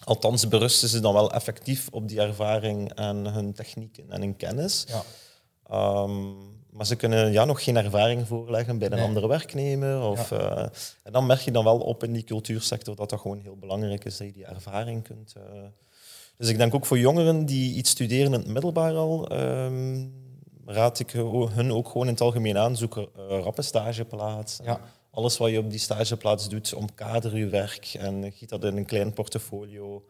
[0.04, 4.84] Althans, berusten ze dan wel effectief op die ervaring en hun technieken en hun kennis.
[4.88, 5.02] ja.
[5.70, 6.32] Ehm,
[6.70, 9.04] maar ze kunnen ja, nog geen ervaring voorleggen bij een Nee.
[9.06, 10.02] andere werknemer.
[10.02, 10.66] Of, eh,
[11.02, 14.04] en dan merk je dan wel op in die cultuursector dat dat gewoon heel belangrijk
[14.04, 15.32] is, dat je die ervaring kunt.
[15.36, 15.42] eh.
[16.36, 20.06] Dus ik denk ook voor jongeren die iets studeren in het middelbaar al, ehm,
[20.66, 24.58] raad ik hun ook gewoon in het algemeen aan, zoek een uh, rappe stageplaats.
[24.64, 24.80] Ja.
[25.14, 28.84] Alles wat je op die stageplaats doet, omkader je werk en giet dat in een
[28.86, 30.04] klein portfolio.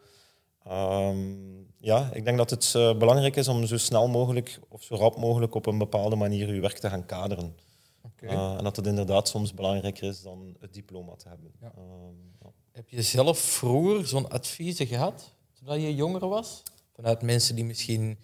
[0.63, 1.35] Ehm,
[1.77, 5.17] ja, ik denk dat het eh, belangrijk is om zo snel mogelijk of zo rap
[5.17, 7.55] mogelijk op een bepaalde manier je werk te gaan kaderen.
[8.01, 8.25] Oké.
[8.27, 11.51] Eh, en dat het inderdaad soms belangrijker is dan het diploma te hebben.
[11.61, 11.71] Ja.
[11.75, 12.51] Ehm, ja.
[12.71, 16.63] Heb je zelf vroeger zo'n adviezen gehad, toen je jonger was?
[16.95, 18.17] Vanuit mensen die misschien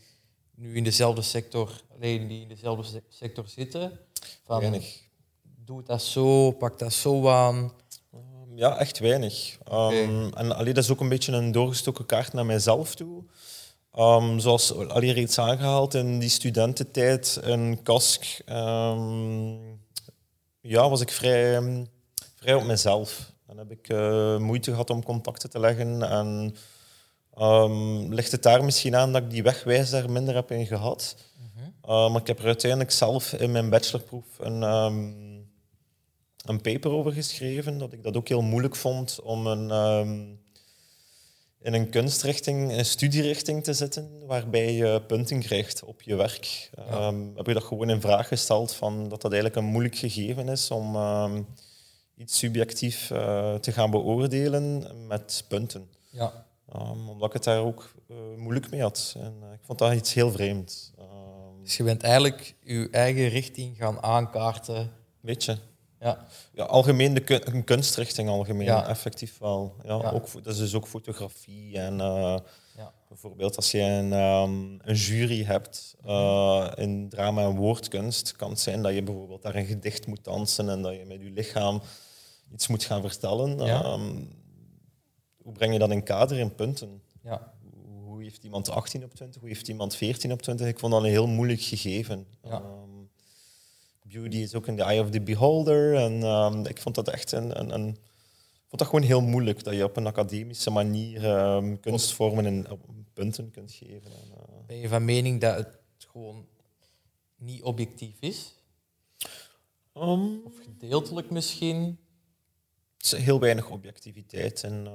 [0.55, 3.99] nu in dezelfde sector, alleen die in dezelfde se- sector zitten?
[4.43, 5.09] Van, Weinig.
[5.71, 7.71] Doe dat zo, pak dat zo aan.
[8.13, 9.57] Ehm, Ja, echt weinig.
[9.63, 13.23] Ehm, En allee, dat is ook een beetje een doorgestoken kaart naar mijzelf toe.
[13.91, 19.53] Ehm, zoals al reeds aangehaald in die studententijd in Kask, ehm,
[20.61, 21.61] ja, was ik vrij,
[22.35, 23.31] vrij op mezelf.
[23.47, 26.03] Dan heb ik eh, moeite gehad om contacten te leggen.
[26.09, 26.55] En
[27.33, 31.15] ehm, ligt het daar misschien aan dat ik die wegwijs daar minder heb in gehad.
[31.85, 35.30] Uh, maar ik heb er uiteindelijk zelf in mijn bachelorproef een, ehm,
[36.45, 37.77] een paper over geschreven.
[37.77, 40.19] Dat ik dat ook heel moeilijk vond om een, ehm,
[41.61, 46.69] in een kunstrichting, een studierichting te zitten, waarbij je punten krijgt op je werk.
[46.73, 50.49] Ehm, heb ik dat gewoon in vraag gesteld, van dat dat eigenlijk een moeilijk gegeven
[50.49, 51.41] is om ehm,
[52.17, 55.89] iets subjectief eh, te gaan beoordelen met punten.
[56.09, 59.15] Ja, omdat ik het daar ook eh, moeilijk mee had.
[59.17, 60.93] En eh, ik vond dat iets heel vreemd.
[61.63, 64.91] Dus je bent eigenlijk je eigen richting gaan aankaarten.
[65.19, 65.57] weet je,
[66.01, 68.87] Ja, ja, algemeen de kun- een kunstrichting, algemeen, Ja.
[68.87, 69.75] effectief wel.
[69.83, 70.11] Ja, Ja.
[70.11, 71.77] Ook, dat is dus ook fotografie.
[71.77, 72.37] En eh,
[72.77, 78.49] ja, bijvoorbeeld als je een, ehm, een jury hebt eh, in drama en woordkunst, kan
[78.49, 81.29] het zijn dat je bijvoorbeeld daar een gedicht moet dansen en dat je met je
[81.31, 81.81] lichaam
[82.53, 83.59] iets moet gaan vertellen.
[83.59, 84.15] Ehm,
[85.43, 87.01] hoe breng je dat in kader in punten?
[87.23, 87.53] Ja.
[88.03, 89.39] Hoe heeft iemand 18 op 20?
[89.41, 90.67] Hoe heeft iemand 14 op 20?
[90.67, 92.25] Ik vond dat een heel moeilijk gegeven.
[92.43, 92.49] Ja.
[92.51, 92.80] Ehm,
[94.11, 95.95] beauty is ook in the eye of the beholder.
[95.95, 97.97] En ehm, ik vond dat echt een, een, een
[98.67, 102.79] vond dat gewoon heel moeilijk dat je op een academische manier ehm, kunstvormen op
[103.13, 104.11] punten kunt geven.
[104.11, 105.77] En, eh, Ben je van mening dat het
[106.11, 106.45] gewoon
[107.35, 108.55] niet objectief is?
[109.93, 111.99] ehm, Of gedeeltelijk misschien?
[112.97, 114.89] Het is heel weinig objectiviteit in,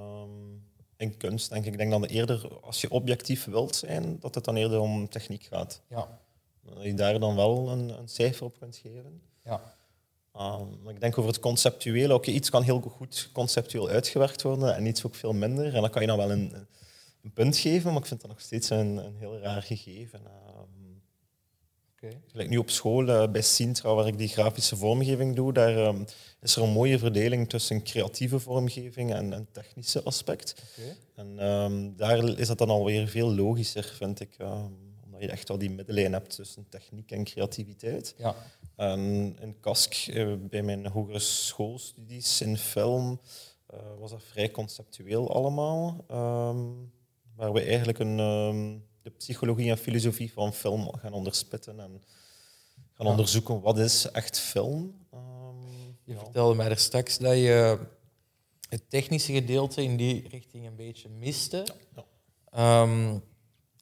[0.97, 1.73] in kunst, denk ik.
[1.73, 5.43] Ik denk dan eerder, als je objectief wilt zijn, dat het dan eerder om techniek
[5.45, 5.83] gaat.
[5.89, 6.21] Ja.
[6.75, 9.23] Dat je daar dan wel een, een cijfer op kunt geven.
[9.45, 9.75] Ja.
[10.33, 12.15] Ehm, maar ik denk over het conceptuele.
[12.15, 15.75] Oké, iets kan heel goed conceptueel uitgewerkt worden en iets ook veel minder.
[15.75, 16.53] En dan kan je dan wel een,
[17.23, 20.21] een punt geven, maar ik vind dat nog steeds een, een heel raar gegeven.
[22.27, 26.05] Gelijk nu op school eh, bij Sintra, waar ik die grafische vormgeving doe, daar ehm,
[26.41, 30.63] is er een mooie verdeling tussen creatieve vormgeving en, en technische aspect.
[31.15, 34.37] En daar is dat dan alweer veel logischer, vind ik.
[35.17, 38.15] Omdat je echt wel die middellijn hebt tussen techniek en creativiteit.
[38.19, 38.35] Ja.
[38.77, 39.01] En
[39.41, 43.21] in KASK, eh, bij mijn hogere schoolstudies in film,
[43.67, 46.05] eh, was dat vrij conceptueel allemaal.
[46.09, 46.65] ehm,
[47.37, 52.03] waar we eigenlijk een, ehm, de psychologie en filosofie van film gaan onderspitten en
[52.93, 53.11] gaan Ja.
[53.11, 55.07] onderzoeken wat is echt film.
[55.13, 55.55] Ehm,
[56.05, 56.19] Je ja.
[56.19, 57.79] vertelde mij er straks dat je
[58.69, 61.67] het technische gedeelte in die richting een beetje miste.
[61.95, 62.87] Ja.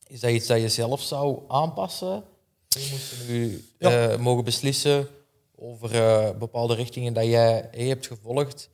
[0.06, 2.24] Is dat iets dat je zelf zou aanpassen?
[2.68, 4.08] Je moest nu Ja.
[4.10, 5.08] eh, mogen beslissen
[5.56, 8.68] over eh, bepaalde richtingen dat jij eh, hebt gevolgd.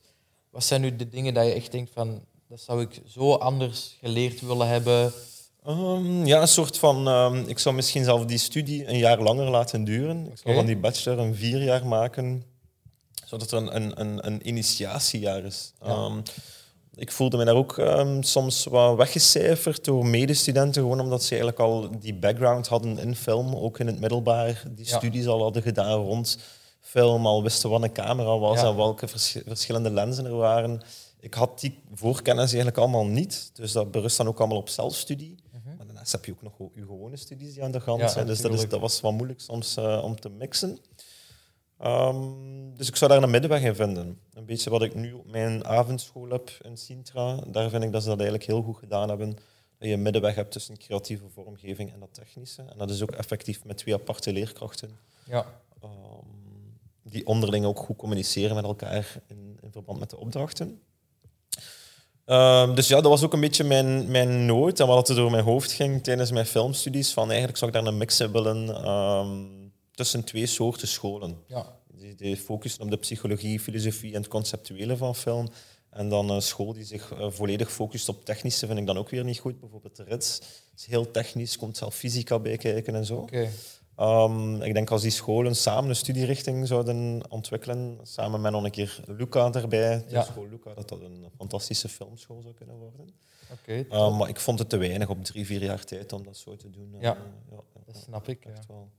[0.49, 3.97] Wat zijn nu de dingen dat je echt denkt van, dat zou ik zo anders
[4.01, 5.13] geleerd willen hebben?
[5.65, 7.07] Ehm, ja, een soort van.
[7.07, 10.31] ehm, ik zou misschien zelf die studie een jaar langer laten duren.
[10.31, 12.43] Ik zou van die bachelor een vier jaar maken,
[13.25, 15.73] zodat er een, een, een, een initiatiejaar is.
[15.81, 15.87] Ja.
[15.87, 16.21] Ehm,
[16.95, 21.59] ik voelde me daar ook ehm, soms wat weggecijferd door medestudenten, gewoon omdat ze eigenlijk
[21.59, 24.97] al die background hadden in film, ook in het middelbaar, die Ja.
[24.97, 26.37] studies al hadden gedaan rond
[26.79, 28.67] film, al wisten wat een camera was Ja.
[28.67, 30.81] en welke vers- verschillende lenzen er waren.
[31.19, 35.35] Ik had die voorkennis eigenlijk allemaal niet, dus dat berust dan ook allemaal op zelfstudie.
[35.77, 38.25] Maar daarnaast heb je ook nog je gewone studies die aan de gang Ja, zijn.
[38.27, 40.79] Dus dat, is, dat was wat moeilijk soms eh, om te mixen.
[41.81, 42.17] Ehm,
[42.75, 44.19] dus ik zou daar een middenweg in vinden.
[44.33, 47.39] Een beetje wat ik nu op mijn avondschool heb in Sintra.
[47.47, 49.29] Daar vind ik dat ze dat eigenlijk heel goed gedaan hebben.
[49.77, 52.61] Dat je een middenweg hebt tussen creatieve vormgeving en dat technische.
[52.61, 54.97] En dat is ook effectief met twee aparte leerkrachten.
[55.25, 55.45] Ja.
[55.81, 55.91] ehm,
[57.03, 60.81] die onderling ook goed communiceren met elkaar in, in verband met de opdrachten.
[62.25, 65.31] Ehm, dus ja, dat was ook een beetje mijn, mijn nood en wat er door
[65.31, 67.13] mijn hoofd ging tijdens mijn filmstudies.
[67.13, 68.75] Van eigenlijk zou ik daar een mix in willen
[70.01, 71.37] tussen twee soorten scholen.
[71.47, 71.75] Ja.
[71.93, 75.47] Die, die focussen op de psychologie, filosofie en het conceptuele van film.
[75.89, 79.09] En dan een school die zich eh, volledig focust op technische, vind ik dan ook
[79.09, 79.59] weer niet goed.
[79.59, 80.41] Bijvoorbeeld de RITS
[80.75, 83.27] is heel technisch, komt zelf fysica bij kijken en zo.
[83.95, 88.71] Ehm, ik denk als die scholen samen een studierichting zouden ontwikkelen, samen met nog een
[88.71, 90.23] keer Luca erbij, de Ja.
[90.23, 93.09] school Luca, dat dat een fantastische filmschool zou kunnen worden.
[93.51, 93.85] Oké.
[93.89, 96.55] Ehm, maar ik vond het te weinig op drie, vier jaar tijd om dat zo
[96.55, 96.95] te doen.
[96.99, 97.15] Ja.
[97.15, 98.43] Eh, ja, ja, Dat snap ik.
[98.43, 98.49] ja.
[98.51, 98.89] echt wel.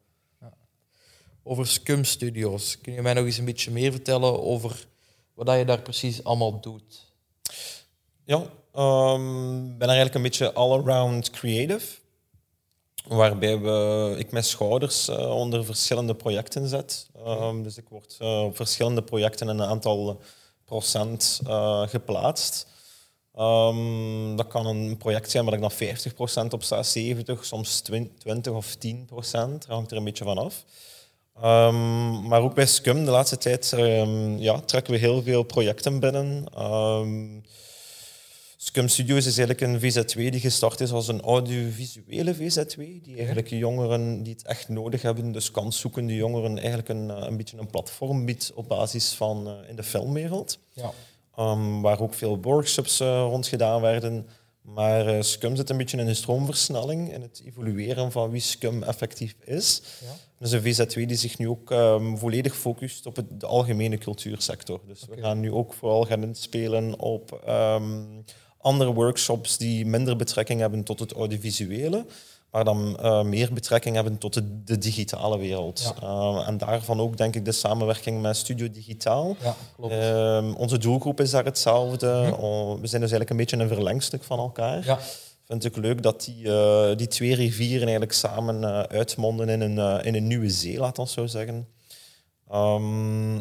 [1.44, 2.80] Over Scum Studios.
[2.80, 4.86] Kun je mij nog eens een beetje meer vertellen over
[5.34, 7.12] wat je daar precies allemaal doet?
[8.24, 12.00] Ja, ik ben eigenlijk een beetje all-around creative.
[13.08, 13.52] Waarbij
[14.18, 17.10] ik mijn schouders eh, onder verschillende projecten zet.
[17.24, 20.20] Ehm, dus ik word eh, op verschillende projecten een aantal
[20.64, 22.66] procent eh, geplaatst.
[23.34, 28.52] Ehm, dat kan een project zijn waar ik dan 50% op sta, 70, soms 20
[28.52, 29.62] of 10%.
[29.62, 30.64] Dat hangt er een beetje van af.
[31.40, 36.00] Ehm, maar ook bij Scum de laatste tijd ehm, ja, trekken we heel veel projecten
[36.00, 36.46] binnen.
[36.54, 37.40] Ehm,
[38.64, 43.48] Scum Studios is eigenlijk een VZ2 die gestart is als een audiovisuele VZ2, die eigenlijk
[43.48, 47.70] jongeren die het echt nodig hebben, dus kanszoekende jongeren, eigenlijk een, eh, een beetje een
[47.70, 50.58] platform biedt op basis van eh, in de filmwereld.
[50.72, 50.92] Ja.
[51.80, 54.26] Waar ook veel workshops eh, rond gedaan werden.
[54.62, 58.82] Maar eh, Scum zit een beetje in een stroomversnelling in het evolueren van wie Scum
[58.82, 59.82] effectief is.
[60.00, 60.14] Ja.
[60.38, 64.80] Dus een VZ2 die zich nu ook ehm, volledig focust op het, de algemene cultuursector.
[64.86, 68.04] Dus we gaan nu ook vooral gaan inspelen op ehm,
[68.58, 72.06] andere workshops die minder betrekking hebben tot het audiovisuele,
[72.52, 75.92] maar dan eh, meer betrekking hebben tot de, de digitale wereld.
[76.00, 76.06] Ja.
[76.06, 79.36] Eh, en daarvan ook denk ik de samenwerking met Studio Digitaal.
[79.42, 79.92] Ja, klopt.
[79.92, 82.06] Ehm, onze doelgroep is daar hetzelfde.
[82.06, 82.32] Mhm.
[82.32, 84.84] Oh, we zijn dus eigenlijk een beetje een verlengstuk van elkaar.
[84.84, 84.98] Ja.
[85.44, 90.14] Vind ik leuk dat die, eh, die twee rivieren eigenlijk samen uitmonden in een, in
[90.14, 91.68] een nieuwe zee, laat ons zo zeggen.
[92.50, 93.40] Ehm,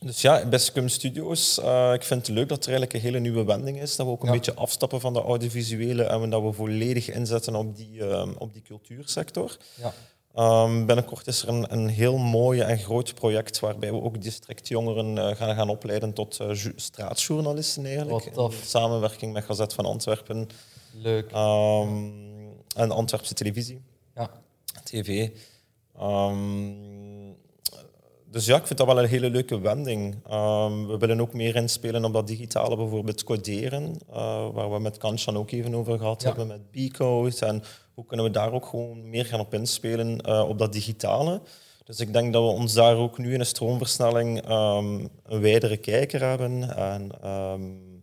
[0.00, 3.18] Dus ja, bij Scum Studios, uh, ik vind het leuk dat er eigenlijk een hele
[3.18, 3.96] nieuwe wending is.
[3.96, 7.76] Dat we ook een beetje afstappen van de audiovisuele en dat we volledig inzetten op
[7.76, 9.56] die, uh, op die cultuursector.
[9.74, 9.92] Ja.
[10.36, 15.16] Um, binnenkort is er een, een heel mooi en groot project waarbij we ook districtjongeren
[15.16, 18.24] uh, gaan, gaan opleiden tot uh, straatjournalisten eigenlijk.
[18.24, 20.48] In samenwerking met Gazet van Antwerpen.
[20.92, 21.30] Leuk.
[21.34, 22.12] Um,
[22.76, 23.80] en Antwerpse televisie.
[24.14, 24.30] Ja.
[24.84, 25.28] TV.
[26.00, 27.03] Um,
[28.34, 30.14] dus ja, ik vind dat wel een hele leuke wending.
[30.14, 34.96] Um, we willen ook meer inspelen op dat digitale, bijvoorbeeld coderen, uh, waar we met
[34.96, 36.28] Kanchan ook even over gehad ja.
[36.28, 37.46] hebben, met B-code.
[37.46, 37.62] En
[37.94, 41.40] hoe kunnen we daar ook gewoon meer gaan op inspelen uh, op dat digitale.
[41.84, 45.76] Dus ik denk dat we ons daar ook nu in een stroomversnelling um, een wijdere
[45.76, 48.02] kijker hebben en um,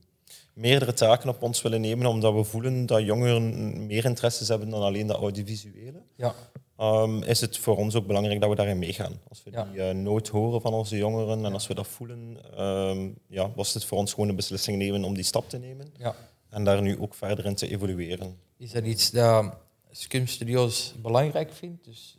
[0.53, 4.81] meerdere taken op ons willen nemen, omdat we voelen dat jongeren meer interesses hebben dan
[4.81, 6.01] alleen de audiovisuele.
[6.15, 6.33] Ja
[6.81, 9.19] um, is het voor ons ook belangrijk dat we daarin meegaan.
[9.29, 13.15] Als we die uh, nood horen van onze jongeren en als we dat voelen, um,
[13.27, 15.93] ja, was het voor ons gewoon een beslissing nemen om die stap te nemen.
[15.97, 16.15] Ja.
[16.49, 18.37] En daar nu ook verder in te evolueren.
[18.57, 19.53] Is dat iets dat
[19.91, 21.85] Scum Studios belangrijk vindt?
[21.85, 22.17] Dus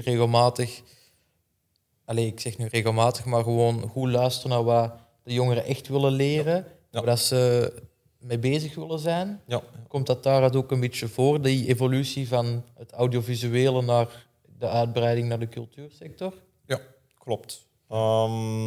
[0.00, 0.82] regelmatig,
[2.04, 6.12] allez, ik zeg nu regelmatig, maar gewoon goed luisteren naar wat de jongeren echt willen
[6.12, 6.66] leren.
[6.90, 7.00] Ja.
[7.00, 7.72] Dat ze
[8.24, 9.40] mee bezig willen zijn.
[9.46, 9.62] Ja.
[9.88, 14.26] Komt dat daar ook een beetje voor, die evolutie van het audiovisuele naar
[14.58, 16.34] de uitbreiding naar de cultuursector?
[16.66, 16.80] Ja,
[17.18, 17.66] klopt.
[17.92, 18.66] Um,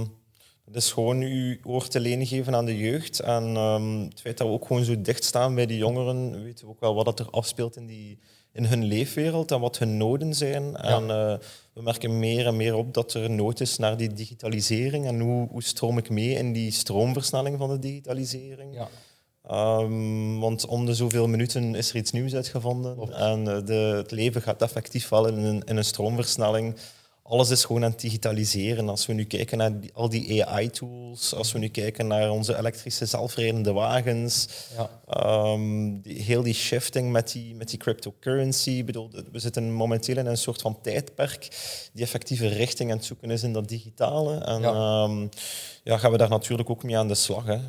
[0.65, 3.19] het is gewoon uw oor te lenen geven aan de jeugd.
[3.19, 6.65] En um, het feit dat we ook gewoon zo dicht staan bij die jongeren, weten
[6.65, 8.19] we ook wel wat er afspeelt in, die,
[8.51, 10.63] in hun leefwereld en wat hun noden zijn.
[10.63, 10.77] Ja.
[10.77, 11.37] En uh,
[11.73, 15.05] we merken meer en meer op dat er nood is naar die digitalisering.
[15.05, 18.73] En hoe, hoe stroom ik mee in die stroomversnelling van de digitalisering?
[18.73, 18.89] Ja.
[19.51, 23.13] Um, want om de zoveel minuten is er iets nieuws uitgevonden.
[23.13, 26.75] En uh, de, het leven gaat effectief wel in een, in een stroomversnelling.
[27.29, 28.89] Alles is gewoon aan het digitaliseren.
[28.89, 32.57] Als we nu kijken naar die, al die AI-tools, als we nu kijken naar onze
[32.57, 35.51] elektrische zelfrijdende wagens, ja.
[35.51, 38.83] um, die, heel die shifting met die, met die cryptocurrency.
[38.83, 41.47] Bedoel, we zitten momenteel in een soort van tijdperk
[41.93, 44.37] die effectieve richting aan het zoeken is in dat digitale.
[44.37, 45.03] En ja.
[45.03, 45.29] Um,
[45.83, 47.45] ja, gaan we daar natuurlijk ook mee aan de slag.
[47.45, 47.59] Hè.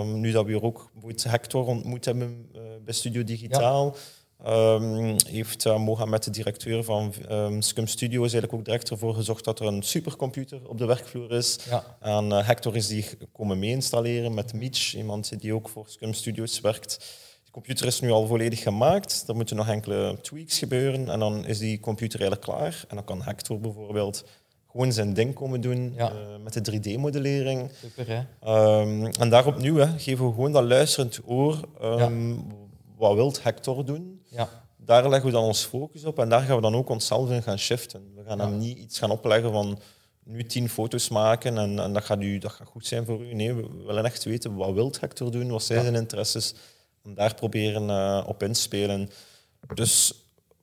[0.00, 0.90] Um, nu dat we hier ook
[1.22, 4.00] Hector ontmoet hebben uh, bij Studio Digitaal, ja.
[4.46, 9.14] Um, heeft uh, Mohamed, de directeur van um, Scum Studio, is eigenlijk ook direct ervoor
[9.14, 11.58] gezorgd dat er een supercomputer op de werkvloer is.
[11.70, 11.96] Ja.
[12.00, 16.12] En uh, Hector is die komen mee installeren met Mitch, iemand die ook voor Scum
[16.12, 17.16] Studios werkt.
[17.44, 19.24] De computer is nu al volledig gemaakt.
[19.26, 22.84] Er moeten nog enkele tweaks gebeuren en dan is die computer eigenlijk klaar.
[22.88, 24.24] En dan kan Hector bijvoorbeeld
[24.70, 26.12] gewoon zijn ding komen doen ja.
[26.12, 27.70] uh, met de 3D-modellering.
[27.80, 28.18] Super, hè?
[28.80, 31.60] Um, en daar opnieuw hè, geven we gewoon dat luisterend oor.
[31.80, 32.10] Ja.
[32.96, 34.17] Wat wil Hector doen?
[34.28, 34.48] Ja.
[34.76, 37.42] Daar leggen we dan ons focus op en daar gaan we dan ook onszelf in
[37.42, 38.12] gaan shiften.
[38.14, 39.78] We gaan hem niet iets gaan opleggen van
[40.24, 43.34] nu tien foto's maken en, en dat, gaat u, dat gaat goed zijn voor u.
[43.34, 46.54] Nee, we willen echt weten wat wil Hector doen, wat zijn zijn interesses
[47.04, 49.10] en daar proberen uh, op inspelen.
[49.74, 50.12] Dus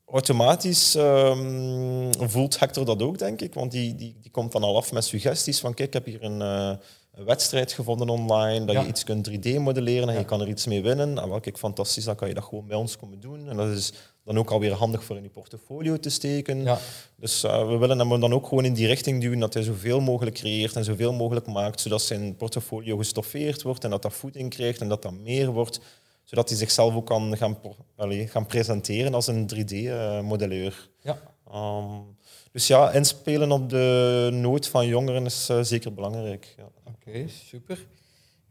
[0.06, 3.54] automatisch um, voelt Hector dat ook, denk ik.
[3.54, 6.24] Want die, die, die komt dan al af met suggesties van kijk, ik heb hier
[6.24, 6.76] een, uh,
[7.16, 8.82] een wedstrijd gevonden online, dat ja.
[8.82, 10.20] je iets kunt 3D-modelleren en ja.
[10.20, 11.20] je kan er iets mee winnen.
[11.20, 13.50] En wel, kijk, fantastisch, dan kan je dat gewoon bij ons komen doen.
[13.50, 16.64] En dat is dan ook alweer handig voor in je portfolio te steken.
[16.64, 16.78] Ja.
[17.16, 20.00] Dus uh, we willen hem dan ook gewoon in die richting duwen dat hij zoveel
[20.00, 24.50] mogelijk creëert en zoveel mogelijk maakt, zodat zijn portfolio gestoffeerd wordt en dat dat voeding
[24.50, 25.80] krijgt en dat dat meer wordt
[26.26, 27.58] zodat hij zichzelf ook kan gaan,
[27.96, 30.90] allez, gaan presenteren als een 3D-modelleur.
[31.02, 31.18] Ja.
[31.54, 32.18] Um,
[32.52, 36.54] dus ja, inspelen op de nood van jongeren is uh, zeker belangrijk.
[36.58, 36.64] Ja.
[37.08, 37.78] Oké, okay, super.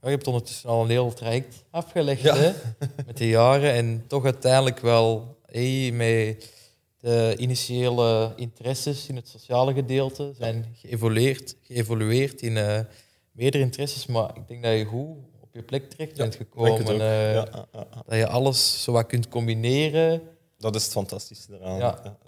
[0.00, 2.36] Ja, je hebt ondertussen al een heel traject afgelegd ja.
[2.36, 2.52] hè,
[3.06, 6.52] met de jaren en toch uiteindelijk wel hey, met
[6.98, 12.80] de initiële interesses in het sociale gedeelte zijn geëvolueerd, geëvolueerd in uh,
[13.32, 15.16] meerdere interesses, maar ik denk dat je goed
[15.54, 17.00] je plek terecht bent gekomen.
[17.00, 17.66] Uh, ja,
[18.06, 20.22] dat je alles zo wat kunt combineren.
[20.58, 21.78] Dat is het fantastische eraan.
[21.78, 22.18] Ja,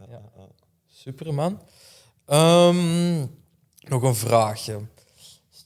[0.86, 1.60] Super, man.
[2.26, 3.20] Um,
[3.78, 4.80] nog een vraagje.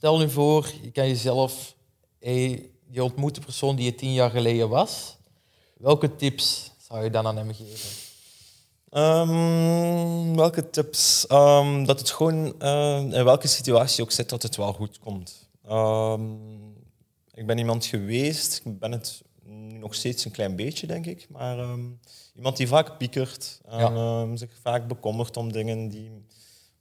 [0.01, 1.75] Stel nu voor, je kan jezelf...
[2.91, 5.17] Je ontmoet de persoon die je tien jaar geleden was.
[5.77, 7.91] Welke tips zou je dan aan hem geven?
[8.93, 11.27] Um, welke tips?
[11.33, 15.49] Um, dat het gewoon uh, in welke situatie ook zit, dat het wel goed komt.
[15.71, 16.41] Um,
[17.35, 21.27] ik ben iemand geweest, ik ben het nu nog steeds een klein beetje, denk ik,
[21.31, 21.59] maar
[22.35, 24.37] iemand die vaak piekert en ja.
[24.37, 26.11] zich vaak bekommert om dingen die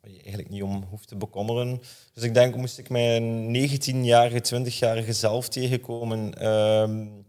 [0.01, 1.81] waar je eigenlijk niet om hoeft te bekommeren.
[2.13, 7.25] Dus ik denk, moest ik mijn 19-jarige, 20-jarige zelf tegenkomen, um,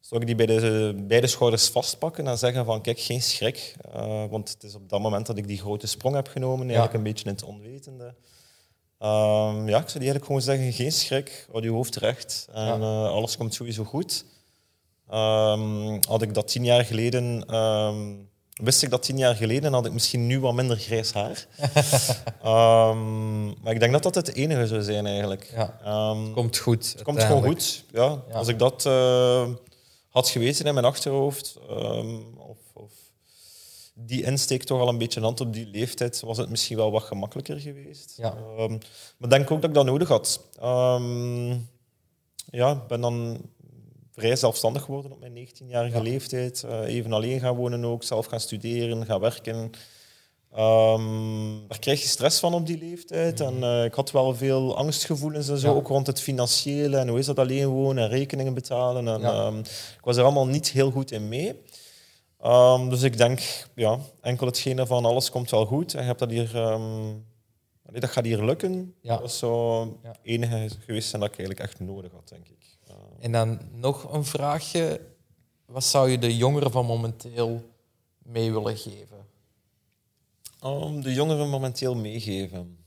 [0.00, 3.76] zou ik die bij de, beide schouders vastpakken en zeggen van, kijk, geen schrik.
[3.96, 6.92] Uh, want het is op dat moment dat ik die grote sprong heb genomen, eigenlijk
[6.92, 6.98] ja.
[6.98, 8.14] een beetje in het onwetende.
[8.98, 12.64] Ehm, ja, ik zou die eigenlijk gewoon zeggen, geen schrik, houd je hoofd recht en
[12.64, 12.74] Ja.
[12.74, 14.24] eh, alles komt sowieso goed.
[15.08, 17.46] Ehm, had ik dat tien jaar geleden,
[18.58, 21.46] wist ik dat tien jaar geleden, had ik misschien nu wat minder grijs haar.
[22.42, 25.50] Ehm, maar ik denk dat dat het enige zou zijn eigenlijk.
[25.54, 25.80] Ja.
[25.84, 26.92] Ehm, Komt goed.
[26.92, 27.84] het komt gewoon goed.
[27.92, 28.22] Ja.
[28.28, 28.34] Ja.
[28.34, 29.48] Als ik dat eh,
[30.08, 32.92] had geweten in mijn achterhoofd, ehm, of, of
[33.94, 37.02] die insteek toch al een beetje hand op die leeftijd, was het misschien wel wat
[37.02, 38.14] gemakkelijker geweest.
[38.16, 38.36] Ja.
[38.56, 38.78] Ehm, maar
[39.18, 40.40] ik denk ook dat ik dat nodig had.
[40.60, 41.50] Ehm,
[42.50, 43.40] ja, ik ben dan
[44.18, 46.02] vrij zelfstandig geworden op mijn 19-jarige Ja.
[46.02, 46.62] leeftijd.
[46.62, 49.70] Eh, even alleen gaan wonen ook, zelf gaan studeren, gaan werken.
[50.52, 53.40] Ehm, daar krijg je stress van op die leeftijd.
[53.40, 55.74] En eh, ik had wel veel angstgevoelens en zo, Mhm.
[55.74, 55.80] Ja.
[55.82, 56.96] ook rond het financiële.
[56.96, 59.08] En hoe is dat alleen wonen en rekeningen betalen.
[59.08, 59.32] En, Ja.
[59.46, 61.60] ehm, ik was er allemaal niet heel goed in mee.
[62.40, 65.94] Ehm, dus ik denk, ja, enkel hetgene van alles komt wel goed.
[65.94, 66.50] En je hebt dat hier...
[67.92, 68.94] dat gaat hier lukken.
[69.00, 69.16] Ja.
[69.16, 72.77] Dat is zo enige geweest zijn dat ik eigenlijk echt nodig had, denk ik.
[73.18, 75.00] Ehm, En dan nog een vraagje.
[75.66, 77.70] Wat zou je de jongeren van momenteel
[78.18, 79.26] mee willen geven?
[80.64, 82.78] Um, de jongeren momenteel meegeven.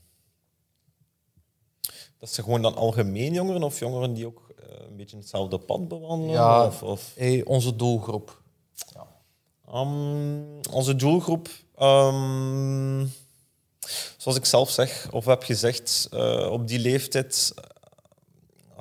[2.18, 5.88] Dat ze gewoon dan algemeen jongeren of jongeren die ook eh, een beetje hetzelfde pad
[5.88, 6.34] bewandelen?
[6.34, 6.66] Ja.
[6.66, 8.42] Of, of, Hey, onze doelgroep.
[8.94, 9.06] Ja.
[9.80, 11.48] Um, onze doelgroep,
[11.80, 13.12] um,
[14.16, 17.54] zoals ik zelf zeg of heb gezegd, uh, op die leeftijd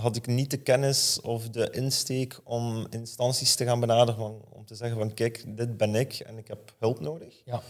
[0.01, 4.75] had ik niet de kennis of de insteek om instanties te gaan benaderen om te
[4.75, 7.41] zeggen van kijk, dit ben ik en ik heb hulp nodig.
[7.45, 7.61] Ja.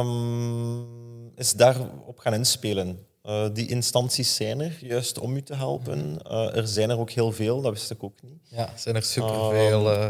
[0.00, 3.06] Um, is daarop gaan inspelen.
[3.24, 6.18] Uh, die instanties zijn er, juist om u te helpen.
[6.30, 8.48] Uh, er zijn er ook heel veel, dat wist ik ook niet.
[8.48, 9.92] Ja, er zijn er superveel.
[9.92, 10.08] Uh...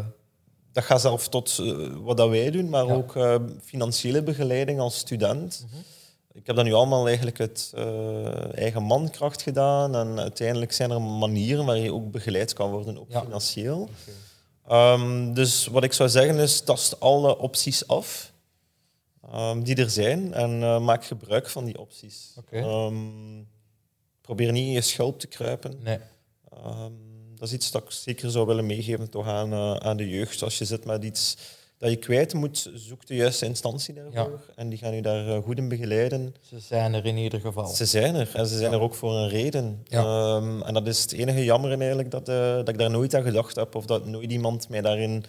[0.73, 1.63] Dat gaat zelf tot
[2.03, 2.95] wat dat wij doen, maar Ja.
[2.95, 3.19] ook
[3.63, 5.67] financiële begeleiding als student.
[5.67, 5.81] Mhm.
[6.41, 9.95] Ik heb dat nu allemaal eigenlijk uit uh, eigen mankracht gedaan.
[9.95, 13.21] En uiteindelijk zijn er manieren waar je ook begeleid kan worden, ook Ja.
[13.21, 13.89] financieel.
[14.71, 18.33] Um, dus wat ik zou zeggen is, tast alle opties af
[19.35, 22.35] um, die er zijn en uh, maak gebruik van die opties.
[22.53, 23.49] Um,
[24.21, 25.79] probeer niet in je schulp te kruipen.
[25.83, 25.99] Nee.
[27.35, 30.43] Dat is iets dat ik zeker zou willen meegeven toch aan, uh, aan de jeugd.
[30.43, 31.37] Als je zit met iets
[31.81, 34.41] dat je kwijt moet, zoek de juiste instantie daarvoor.
[34.57, 36.35] En die gaan je daar uh, goed in begeleiden.
[36.41, 37.67] Ze zijn er in ieder geval.
[37.67, 38.77] Ze zijn er en ze zijn Ja.
[38.77, 39.83] er ook voor een reden.
[39.85, 40.35] Ja.
[40.37, 43.23] Um, en dat is het enige jammer eigenlijk dat, uh, dat ik daar nooit aan
[43.23, 45.25] gedacht heb of dat nooit iemand mij daarin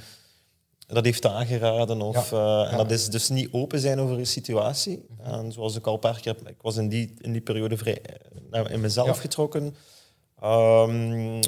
[0.87, 2.01] dat heeft aangeraden.
[2.01, 5.05] Of, uh, en dat is dus niet open zijn over je situatie.
[5.23, 7.77] En zoals ik al een paar keer heb, ik was in die, in die periode
[7.77, 8.01] vrij
[8.69, 9.75] in mezelf getrokken.
[10.43, 11.39] Um,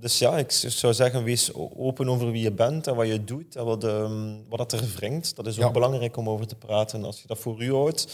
[0.00, 3.56] dus ja, ik zou zeggen, wees open over wie je bent en wat je doet
[3.56, 5.36] en wat, um, wat dat er wringt.
[5.36, 5.70] Dat is ook Ja.
[5.70, 7.04] belangrijk om over te praten.
[7.04, 8.06] Als je dat voor u houdt,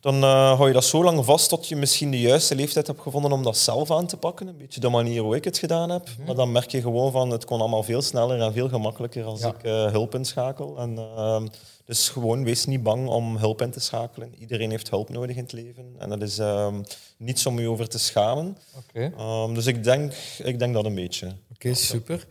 [0.00, 3.00] dan uh, hou je dat zo lang vast tot je misschien de juiste leeftijd hebt
[3.00, 4.46] gevonden om dat zelf aan te pakken.
[4.46, 6.08] Een beetje de manier hoe ik het gedaan heb.
[6.16, 6.26] Mhm.
[6.26, 9.40] Maar dan merk je gewoon van, het kon allemaal veel sneller en veel gemakkelijker als
[9.40, 9.48] Ja.
[9.48, 10.78] ik uh, hulp inschakel.
[10.78, 11.42] En, uh,
[11.90, 14.34] dus gewoon, wees niet bang om hulp in te schakelen.
[14.38, 15.94] Iedereen heeft hulp nodig in het leven.
[15.98, 16.82] En dat is um,
[17.16, 18.56] niets om je over te schamen.
[18.76, 21.36] Oké, Um, dus ik denk, ik denk dat een beetje.
[21.52, 22.26] Oké, super.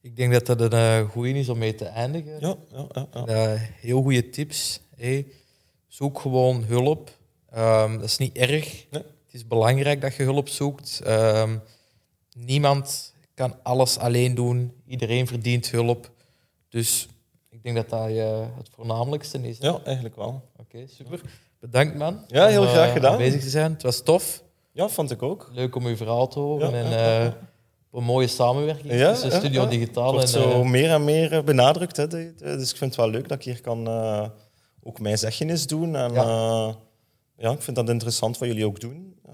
[0.00, 2.40] Ik denk dat dat een uh, goede is om mee te eindigen.
[2.40, 3.08] Ja, ja, ja.
[3.26, 3.52] ja.
[3.54, 4.80] Uh, heel goede tips.
[4.96, 5.26] Hey,
[5.88, 7.10] zoek gewoon hulp.
[7.56, 8.86] Um, dat is niet erg.
[8.90, 9.02] Nee.
[9.02, 11.02] Het is belangrijk dat je hulp zoekt.
[12.36, 14.72] Niemand kan alles alleen doen.
[14.86, 16.10] Iedereen verdient hulp.
[16.68, 17.08] Dus
[17.64, 19.58] denk dat dat uh, het voornamelijkste is.
[19.58, 20.28] Ja, eigenlijk wel.
[20.28, 21.20] Oké, okay, super.
[21.60, 22.24] Bedankt, man.
[22.26, 23.12] Ja, heel om, graag gedaan.
[23.12, 23.72] aanwezig te zijn.
[23.72, 24.42] Het was tof.
[24.72, 25.50] Ja, vond ik ook.
[25.52, 26.70] Leuk om uw verhaal te horen.
[26.70, 27.32] Ja, en uh,
[27.92, 29.68] een mooie samenwerking Ja, tussen ja, Studio.
[29.68, 31.96] Digitaal Het wordt zo meer en meer benadrukt.
[31.96, 32.06] Hè.
[32.06, 33.88] Dus ik vind het wel leuk dat ik hier kan
[34.82, 35.96] ook mijn zegje doen.
[35.96, 36.12] En,
[37.36, 37.50] Ja.
[37.50, 39.16] ik vind dat interessant wat jullie ook doen.
[39.26, 39.32] Uh,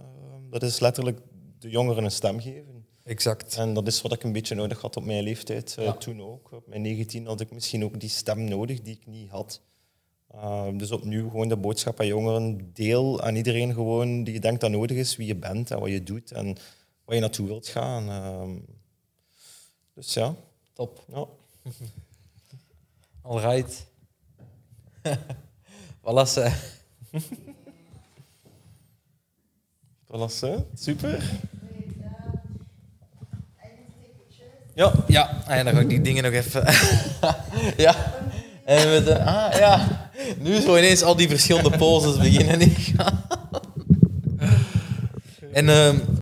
[0.50, 1.20] dat is letterlijk
[1.58, 2.79] de jongeren een stem geven.
[3.10, 3.56] Exact.
[3.56, 5.76] En dat is wat ik een beetje nodig had op mijn leeftijd.
[5.78, 5.92] Uh, Ja.
[5.92, 6.52] Toen ook.
[6.52, 9.60] Op mijn 19 had ik misschien ook die stem nodig die ik niet had.
[10.34, 12.70] Uh, dus opnieuw gewoon de boodschap aan jongeren.
[12.72, 15.90] Deel aan iedereen gewoon die je denkt dat nodig is, wie je bent en wat
[15.90, 16.56] je doet en
[17.04, 18.08] waar je naartoe wilt gaan.
[18.08, 18.56] Uh,
[19.94, 20.34] dus ja.
[20.72, 21.04] Top.
[21.08, 21.26] ja.
[23.22, 23.86] Alright.
[26.04, 26.52] voilà, ze.
[30.06, 30.64] Voilà, ze.
[30.74, 31.40] super.
[34.74, 36.64] Ja, Ja, en dan ga ik die dingen nog even...
[37.84, 37.94] ja.
[38.64, 39.24] En met de...
[39.24, 40.10] Ah, ja.
[40.38, 42.60] Nu zo ineens al die verschillende poses beginnen.
[45.52, 45.68] en...
[45.68, 46.18] Um,